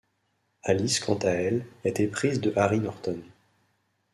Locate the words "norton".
2.79-3.19